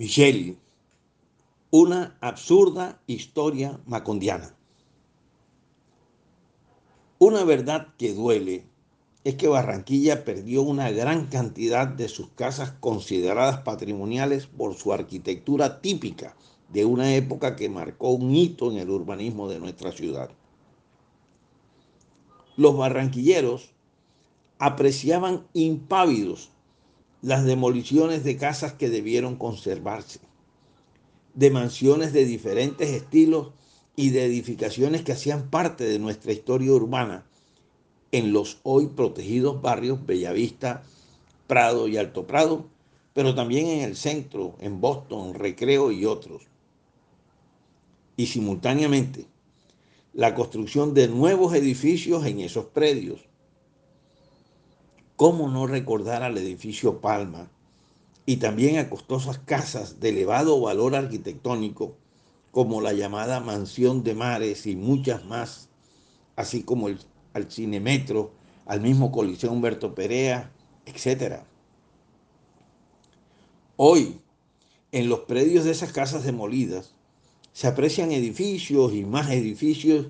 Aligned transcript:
Michelle, 0.00 0.56
una 1.70 2.16
absurda 2.22 3.02
historia 3.06 3.78
macondiana. 3.84 4.56
Una 7.18 7.44
verdad 7.44 7.88
que 7.98 8.14
duele 8.14 8.64
es 9.24 9.34
que 9.34 9.46
Barranquilla 9.46 10.24
perdió 10.24 10.62
una 10.62 10.90
gran 10.90 11.26
cantidad 11.26 11.86
de 11.86 12.08
sus 12.08 12.28
casas 12.30 12.72
consideradas 12.80 13.58
patrimoniales 13.58 14.46
por 14.46 14.74
su 14.74 14.94
arquitectura 14.94 15.82
típica 15.82 16.34
de 16.70 16.86
una 16.86 17.14
época 17.14 17.54
que 17.54 17.68
marcó 17.68 18.08
un 18.08 18.34
hito 18.34 18.70
en 18.70 18.78
el 18.78 18.88
urbanismo 18.88 19.50
de 19.50 19.60
nuestra 19.60 19.92
ciudad. 19.92 20.30
Los 22.56 22.74
barranquilleros 22.74 23.74
apreciaban 24.58 25.46
impávidos 25.52 26.48
las 27.22 27.44
demoliciones 27.44 28.24
de 28.24 28.36
casas 28.36 28.72
que 28.74 28.88
debieron 28.88 29.36
conservarse, 29.36 30.20
de 31.34 31.50
mansiones 31.50 32.12
de 32.12 32.24
diferentes 32.24 32.90
estilos 32.90 33.50
y 33.94 34.10
de 34.10 34.24
edificaciones 34.24 35.02
que 35.02 35.12
hacían 35.12 35.50
parte 35.50 35.84
de 35.84 35.98
nuestra 35.98 36.32
historia 36.32 36.72
urbana 36.72 37.26
en 38.12 38.32
los 38.32 38.58
hoy 38.62 38.88
protegidos 38.88 39.60
barrios 39.60 40.04
Bellavista, 40.04 40.82
Prado 41.46 41.88
y 41.88 41.96
Alto 41.96 42.26
Prado, 42.26 42.66
pero 43.12 43.34
también 43.34 43.66
en 43.66 43.80
el 43.80 43.96
centro, 43.96 44.56
en 44.60 44.80
Boston, 44.80 45.34
Recreo 45.34 45.92
y 45.92 46.06
otros. 46.06 46.42
Y 48.16 48.26
simultáneamente, 48.26 49.26
la 50.12 50.34
construcción 50.34 50.94
de 50.94 51.08
nuevos 51.08 51.54
edificios 51.54 52.24
en 52.26 52.40
esos 52.40 52.66
predios, 52.66 53.29
¿Cómo 55.20 55.50
no 55.50 55.66
recordar 55.66 56.22
al 56.22 56.38
edificio 56.38 57.02
Palma 57.02 57.50
y 58.24 58.38
también 58.38 58.78
a 58.78 58.88
costosas 58.88 59.38
casas 59.38 60.00
de 60.00 60.08
elevado 60.08 60.58
valor 60.58 60.94
arquitectónico 60.94 61.94
como 62.52 62.80
la 62.80 62.94
llamada 62.94 63.38
Mansión 63.38 64.02
de 64.02 64.14
Mares 64.14 64.64
y 64.66 64.76
muchas 64.76 65.26
más, 65.26 65.68
así 66.36 66.62
como 66.62 66.88
el, 66.88 67.00
al 67.34 67.52
Cinemetro, 67.52 68.32
al 68.64 68.80
mismo 68.80 69.12
Coliseo 69.12 69.52
Humberto 69.52 69.94
Perea, 69.94 70.50
etc. 70.86 71.40
Hoy, 73.76 74.22
en 74.90 75.10
los 75.10 75.20
predios 75.20 75.66
de 75.66 75.72
esas 75.72 75.92
casas 75.92 76.24
demolidas, 76.24 76.94
se 77.52 77.66
aprecian 77.66 78.10
edificios 78.10 78.94
y 78.94 79.04
más 79.04 79.30
edificios 79.30 80.06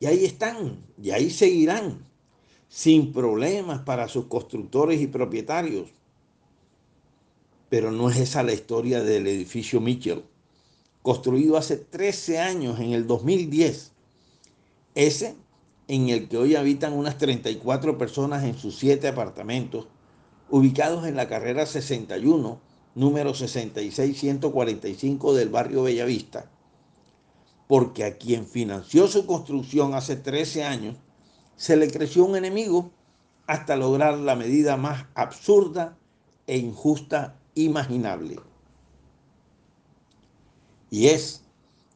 y 0.00 0.06
ahí 0.06 0.24
están, 0.24 0.82
y 0.96 1.10
ahí 1.10 1.28
seguirán 1.28 2.05
sin 2.68 3.12
problemas 3.12 3.80
para 3.80 4.08
sus 4.08 4.26
constructores 4.26 5.00
y 5.00 5.06
propietarios. 5.06 5.88
Pero 7.68 7.90
no 7.90 8.10
es 8.10 8.18
esa 8.18 8.42
la 8.42 8.52
historia 8.52 9.02
del 9.02 9.26
edificio 9.26 9.80
Mitchell, 9.80 10.24
construido 11.02 11.56
hace 11.56 11.76
13 11.76 12.38
años, 12.38 12.80
en 12.80 12.92
el 12.92 13.06
2010. 13.06 13.92
Ese 14.94 15.36
en 15.88 16.08
el 16.08 16.28
que 16.28 16.36
hoy 16.36 16.56
habitan 16.56 16.92
unas 16.92 17.18
34 17.18 17.98
personas 17.98 18.44
en 18.44 18.58
sus 18.58 18.76
siete 18.76 19.08
apartamentos, 19.08 19.86
ubicados 20.50 21.06
en 21.06 21.16
la 21.16 21.28
carrera 21.28 21.66
61, 21.66 22.60
número 22.94 23.34
66145 23.34 25.34
del 25.34 25.48
barrio 25.48 25.84
Bellavista, 25.84 26.50
porque 27.68 28.04
a 28.04 28.16
quien 28.16 28.46
financió 28.46 29.06
su 29.06 29.26
construcción 29.26 29.94
hace 29.94 30.16
13 30.16 30.64
años 30.64 30.96
se 31.56 31.76
le 31.76 31.90
creció 31.90 32.24
un 32.24 32.36
enemigo 32.36 32.90
hasta 33.46 33.76
lograr 33.76 34.18
la 34.18 34.36
medida 34.36 34.76
más 34.76 35.06
absurda 35.14 35.96
e 36.46 36.58
injusta 36.58 37.36
imaginable. 37.54 38.38
Y 40.90 41.08
es 41.08 41.42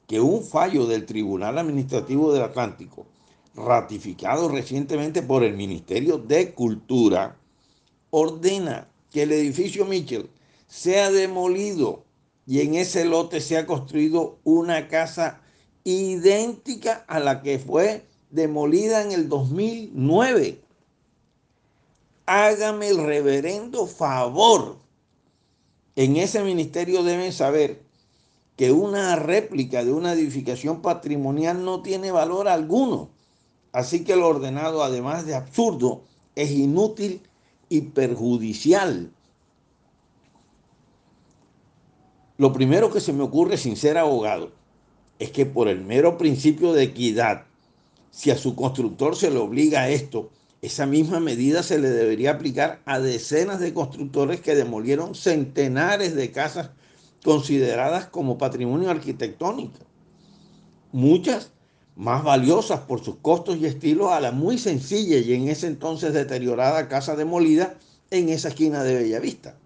que 0.07 0.21
un 0.21 0.43
fallo 0.43 0.87
del 0.87 1.07
Tribunal 1.07 1.59
Administrativo 1.59 2.33
del 2.33 2.43
Atlántico, 2.43 3.07
ratificado 3.55 4.49
recientemente 4.49 5.23
por 5.23 5.45
el 5.45 5.57
Ministerio 5.57 6.19
de 6.19 6.53
Cultura, 6.53 7.37
ordena 8.11 8.89
que 9.11 9.23
el 9.23 9.33
edificio 9.33 9.85
Mitchell 9.85 10.31
sea 10.67 11.11
demolido 11.11 12.05
y 12.47 12.61
en 12.61 12.75
ese 12.75 13.05
lote 13.05 13.41
sea 13.41 13.67
construido 13.67 14.39
una 14.45 14.89
casa 14.89 15.41
idéntica 15.85 17.05
a 17.07 17.21
la 17.21 17.43
que 17.43 17.59
fue 17.59 18.10
demolida 18.31 19.03
en 19.03 19.13
el 19.13 19.29
2009. 19.29 20.61
Hágame 22.27 22.89
el 22.89 22.99
reverendo 23.05 23.87
favor. 23.87 24.79
En 25.97 26.17
ese 26.17 26.43
ministerio 26.43 27.03
deben 27.03 27.33
saber 27.33 27.83
que 28.57 28.73
una 28.73 29.17
réplica 29.17 29.85
de 29.85 29.93
una 29.93 30.13
edificación 30.13 30.83
patrimonial 30.83 31.65
no 31.65 31.83
tiene 31.83 32.13
valor 32.13 32.47
alguno. 32.49 33.11
Así 33.73 34.05
que 34.05 34.17
lo 34.17 34.29
ordenado, 34.29 34.83
además 34.83 35.27
de 35.27 35.35
absurdo, 35.35 36.03
es 36.35 36.51
inútil 36.51 37.23
y 37.69 37.83
perjudicial. 37.83 39.13
Lo 42.37 42.53
primero 42.53 42.91
que 42.91 43.01
se 43.01 43.13
me 43.13 43.23
ocurre 43.23 43.57
sin 43.57 43.77
ser 43.77 43.99
abogado 43.99 44.53
es 45.19 45.31
que 45.31 45.47
por 45.47 45.69
el 45.69 45.85
mero 45.85 46.17
principio 46.17 46.73
de 46.73 46.85
equidad 46.85 47.47
si 48.11 48.31
a 48.31 48.37
su 48.37 48.55
constructor 48.55 49.17
se 49.17 49.31
le 49.31 49.39
obliga 49.39 49.83
a 49.83 49.89
esto, 49.89 50.31
esa 50.63 50.85
misma 50.87 51.21
medida 51.21 51.63
se 51.63 51.79
le 51.79 51.91
debería 51.91 52.33
aplicar 52.33 52.81
a 52.85 52.99
decenas 52.99 53.61
de 53.61 53.73
constructores 53.73 54.41
que 54.41 54.55
demolieron 54.55 55.15
centenares 55.15 56.15
de 56.15 56.31
casas 56.33 56.71
consideradas 57.25 58.07
como 58.07 58.37
patrimonio 58.37 58.91
arquitectónico. 58.91 59.79
Muchas 60.93 61.53
más 61.97 62.25
valiosas 62.25 62.81
por 62.81 63.03
sus 63.03 63.17
costos 63.17 63.59
y 63.59 63.67
estilos 63.67 64.11
a 64.11 64.21
la 64.21 64.33
muy 64.33 64.59
sencilla 64.59 65.19
y 65.19 65.35
en 65.35 65.49
ese 65.49 65.67
entonces 65.67 66.13
deteriorada 66.13 66.89
casa 66.89 67.17
demolida 67.17 67.77
en 68.11 68.29
esa 68.29 68.49
esquina 68.49 68.83
de 68.83 68.95
Bellavista. 68.95 69.57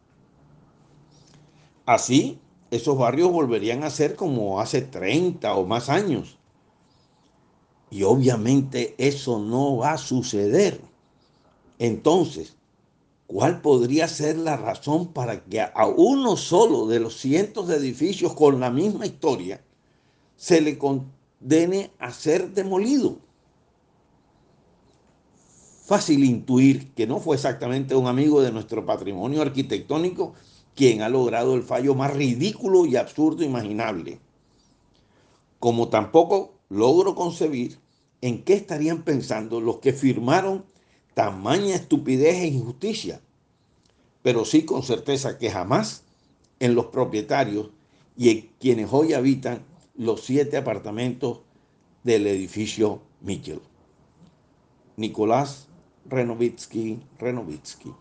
Así, 1.86 2.38
esos 2.70 2.96
barrios 2.96 3.30
volverían 3.30 3.84
a 3.84 3.90
ser 3.90 4.16
como 4.16 4.60
hace 4.60 4.82
30 4.82 5.54
o 5.54 5.66
más 5.66 5.88
años, 5.88 6.38
y 7.94 8.02
obviamente 8.02 8.96
eso 8.98 9.38
no 9.38 9.76
va 9.76 9.92
a 9.92 9.98
suceder. 9.98 10.80
Entonces, 11.78 12.56
¿cuál 13.28 13.60
podría 13.60 14.08
ser 14.08 14.36
la 14.36 14.56
razón 14.56 15.12
para 15.12 15.44
que 15.44 15.60
a 15.60 15.86
uno 15.86 16.36
solo 16.36 16.88
de 16.88 16.98
los 16.98 17.16
cientos 17.16 17.68
de 17.68 17.76
edificios 17.76 18.34
con 18.34 18.58
la 18.58 18.68
misma 18.68 19.06
historia 19.06 19.62
se 20.36 20.60
le 20.60 20.76
condene 20.76 21.92
a 22.00 22.10
ser 22.10 22.52
demolido? 22.52 23.18
Fácil 25.86 26.24
intuir 26.24 26.94
que 26.94 27.06
no 27.06 27.20
fue 27.20 27.36
exactamente 27.36 27.94
un 27.94 28.08
amigo 28.08 28.42
de 28.42 28.50
nuestro 28.50 28.84
patrimonio 28.84 29.40
arquitectónico 29.40 30.34
quien 30.74 31.02
ha 31.02 31.08
logrado 31.08 31.54
el 31.54 31.62
fallo 31.62 31.94
más 31.94 32.12
ridículo 32.12 32.86
y 32.86 32.96
absurdo 32.96 33.44
imaginable. 33.44 34.18
Como 35.60 35.90
tampoco 35.90 36.54
logro 36.68 37.14
concebir 37.14 37.83
en 38.24 38.42
qué 38.42 38.54
estarían 38.54 39.02
pensando 39.02 39.60
los 39.60 39.80
que 39.80 39.92
firmaron 39.92 40.64
tamaña 41.12 41.74
estupidez 41.74 42.36
e 42.36 42.46
injusticia, 42.46 43.20
pero 44.22 44.46
sí 44.46 44.64
con 44.64 44.82
certeza 44.82 45.36
que 45.36 45.50
jamás 45.50 46.04
en 46.58 46.74
los 46.74 46.86
propietarios 46.86 47.68
y 48.16 48.30
en 48.30 48.50
quienes 48.58 48.90
hoy 48.90 49.12
habitan 49.12 49.62
los 49.94 50.22
siete 50.22 50.56
apartamentos 50.56 51.40
del 52.02 52.26
edificio 52.26 53.02
Mitchell. 53.20 53.60
Nicolás 54.96 55.68
Renovitsky 56.06 57.00
Renovitsky. 57.18 57.92